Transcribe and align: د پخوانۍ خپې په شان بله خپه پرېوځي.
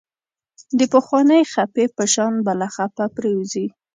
د 0.79 0.81
پخوانۍ 0.93 1.43
خپې 1.53 1.85
په 1.95 2.03
شان 2.13 2.33
بله 2.47 2.67
خپه 2.75 3.05
پرېوځي. 3.15 3.65